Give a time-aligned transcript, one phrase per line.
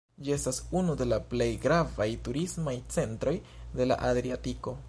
[0.27, 3.39] Ĝi estas unu de la plej gravaj turismaj centroj
[3.79, 4.79] de la Adriatiko.